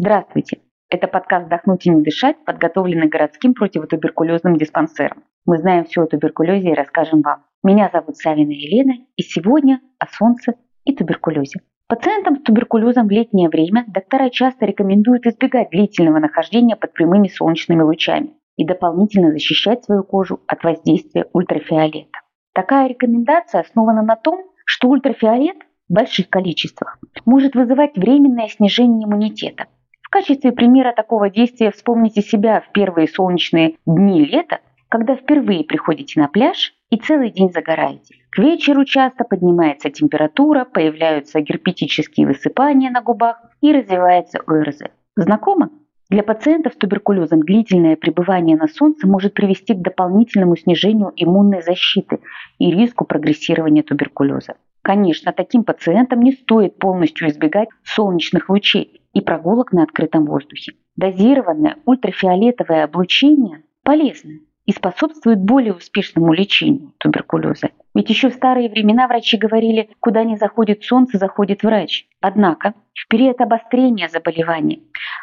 [0.00, 0.60] Здравствуйте!
[0.88, 5.24] Это подкаст «Вдохнуть и не дышать», подготовленный городским противотуберкулезным диспансером.
[5.44, 7.44] Мы знаем все о туберкулезе и расскажем вам.
[7.62, 10.54] Меня зовут Савина Елена, и сегодня о солнце
[10.86, 11.60] и туберкулезе.
[11.86, 17.82] Пациентам с туберкулезом в летнее время доктора часто рекомендуют избегать длительного нахождения под прямыми солнечными
[17.82, 22.20] лучами и дополнительно защищать свою кожу от воздействия ультрафиолета.
[22.54, 25.58] Такая рекомендация основана на том, что ультрафиолет
[25.90, 29.66] в больших количествах может вызывать временное снижение иммунитета.
[30.10, 34.58] В качестве примера такого действия вспомните себя в первые солнечные дни лета,
[34.88, 38.16] когда впервые приходите на пляж и целый день загораете.
[38.30, 44.80] К вечеру часто поднимается температура, появляются герпетические высыпания на губах и развивается ОРЗ.
[45.14, 45.70] Знакомо?
[46.10, 52.18] Для пациентов с туберкулезом длительное пребывание на солнце может привести к дополнительному снижению иммунной защиты
[52.58, 54.56] и риску прогрессирования туберкулеза.
[54.82, 60.72] Конечно, таким пациентам не стоит полностью избегать солнечных лучей и прогулок на открытом воздухе.
[60.96, 64.40] Дозированное ультрафиолетовое облучение полезно
[64.70, 67.70] и способствует более успешному лечению туберкулеза.
[67.92, 72.06] Ведь еще в старые времена врачи говорили, куда не заходит солнце, заходит врач.
[72.20, 74.78] Однако в период обострения заболевания,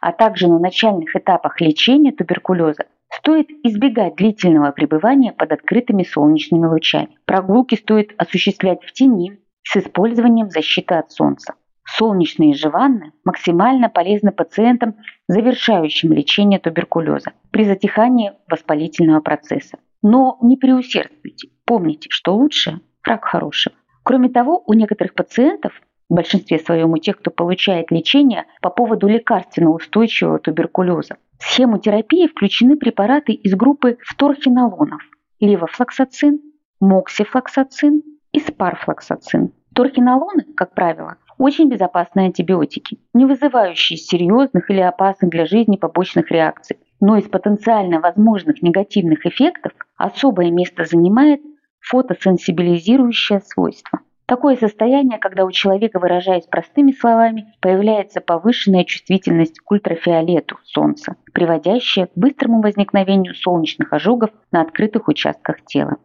[0.00, 7.18] а также на начальных этапах лечения туберкулеза стоит избегать длительного пребывания под открытыми солнечными лучами.
[7.24, 11.54] Прогулки стоит осуществлять в тени с использованием защиты от солнца.
[11.96, 14.96] Солнечные же ванны максимально полезны пациентам,
[15.28, 19.78] завершающим лечение туберкулеза при затихании воспалительного процесса.
[20.02, 21.50] Но не преусердствуйте.
[21.66, 23.76] Помните, что лучше– враг хорошего.
[24.04, 25.74] Кроме того, у некоторых пациентов,
[26.08, 32.26] в большинстве своем у тех, кто получает лечение по поводу лекарственно-устойчивого туберкулеза, в схему терапии
[32.26, 35.02] включены препараты из группы вторхинолонов–
[35.40, 36.40] левофлоксацин,
[36.80, 39.52] моксифлоксацин и спарфлоксацин.
[39.74, 46.78] Торхинолоны, как правило, очень безопасные антибиотики, не вызывающие серьезных или опасных для жизни побочных реакций.
[47.00, 51.40] Но из потенциально возможных негативных эффектов особое место занимает
[51.80, 53.98] фотосенсибилизирующее свойство.
[54.26, 62.06] Такое состояние, когда у человека, выражаясь простыми словами, появляется повышенная чувствительность к ультрафиолету Солнца, приводящая
[62.06, 65.96] к быстрому возникновению солнечных ожогов на открытых участках тела.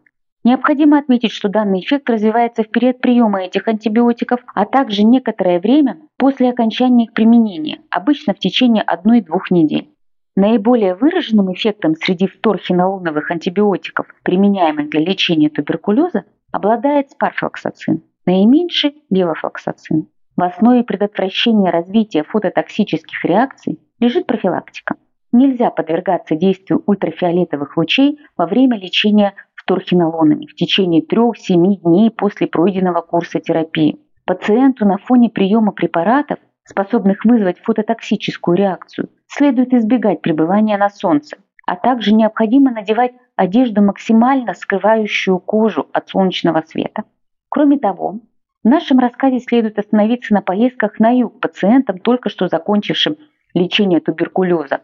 [0.47, 5.99] Необходимо отметить, что данный эффект развивается в период приема этих антибиотиков, а также некоторое время
[6.15, 9.89] после окончания их применения, обычно в течение 1-2 недель.
[10.37, 20.07] Наиболее выраженным эффектом среди вторхинолоновых антибиотиков, применяемых для лечения туберкулеза, обладает спарфлоксацин, наименьший– левофлоксацин.
[20.37, 24.95] В основе предотвращения развития фототоксических реакций лежит профилактика.
[25.33, 29.33] Нельзя подвергаться действию ультрафиолетовых лучей во время лечения
[29.67, 33.99] торхинолонами в течение 3-7 дней после пройденного курса терапии.
[34.25, 41.75] Пациенту на фоне приема препаратов, способных вызвать фототоксическую реакцию, следует избегать пребывания на солнце, а
[41.75, 47.03] также необходимо надевать одежду, максимально скрывающую кожу от солнечного света.
[47.49, 48.19] Кроме того,
[48.63, 53.17] в нашем рассказе следует остановиться на поездках на юг пациентам, только что закончившим
[53.53, 54.81] лечение туберкулеза,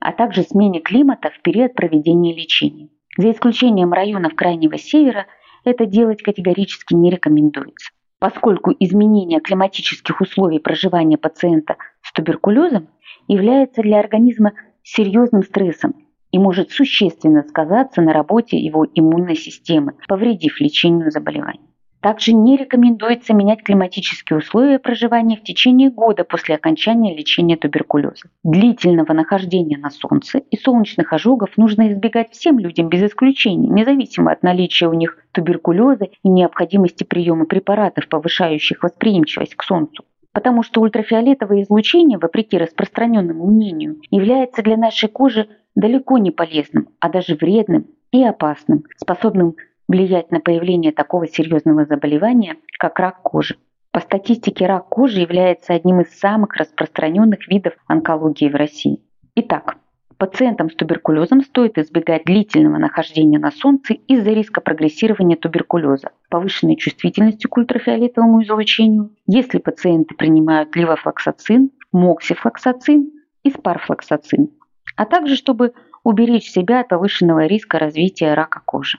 [0.00, 2.88] а также смене климата в период проведения лечения.
[3.16, 5.26] За исключением районов Крайнего Севера
[5.64, 12.88] это делать категорически не рекомендуется, поскольку изменение климатических условий проживания пациента с туберкулезом
[13.26, 15.94] является для организма серьезным стрессом
[16.30, 21.66] и может существенно сказаться на работе его иммунной системы, повредив лечению заболевания.
[22.00, 28.28] Также не рекомендуется менять климатические условия проживания в течение года после окончания лечения туберкулеза.
[28.44, 34.42] Длительного нахождения на солнце и солнечных ожогов нужно избегать всем людям без исключения, независимо от
[34.42, 40.04] наличия у них туберкулеза и необходимости приема препаратов, повышающих восприимчивость к солнцу.
[40.32, 47.08] Потому что ультрафиолетовое излучение, вопреки распространенному мнению, является для нашей кожи далеко не полезным, а
[47.08, 49.56] даже вредным и опасным, способным
[49.88, 53.56] влиять на появление такого серьезного заболевания, как рак кожи.
[53.92, 59.00] По статистике, рак кожи является одним из самых распространенных видов онкологии в России.
[59.36, 59.76] Итак,
[60.18, 67.46] пациентам с туберкулезом стоит избегать длительного нахождения на солнце из-за риска прогрессирования туберкулеза, повышенной чувствительности
[67.46, 73.12] к ультрафиолетовому излучению, если пациенты принимают ливофлоксацин, моксифлоксацин
[73.44, 74.50] и спарфлоксацин,
[74.96, 75.72] а также чтобы
[76.04, 78.98] уберечь себя от повышенного риска развития рака кожи.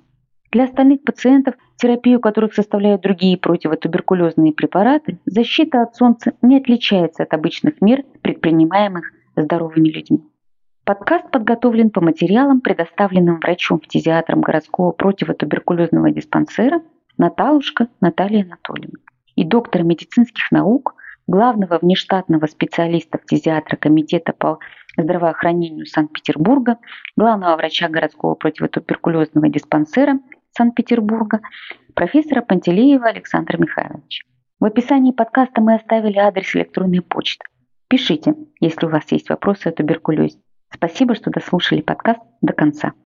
[0.52, 7.34] Для остальных пациентов, терапию которых составляют другие противотуберкулезные препараты, защита от солнца не отличается от
[7.34, 10.24] обычных мер, предпринимаемых здоровыми людьми.
[10.86, 16.82] Подкаст подготовлен по материалам, предоставленным врачом-фтизиатром городского противотуберкулезного диспансера
[17.18, 19.00] Наталушка Наталья Анатольевна
[19.36, 20.96] и доктор медицинских наук,
[21.28, 24.60] главного внештатного специалиста фтизиатра Комитета по
[24.98, 26.78] здравоохранению Санкт-Петербурга,
[27.18, 30.20] главного врача городского противотуберкулезного диспансера
[30.58, 31.42] Санкт-Петербурга,
[31.94, 34.26] профессора Пантелеева Александра Михайловича.
[34.60, 37.46] В описании подкаста мы оставили адрес электронной почты.
[37.88, 40.40] Пишите, если у вас есть вопросы о туберкулезе.
[40.74, 42.94] Спасибо, что дослушали подкаст до конца.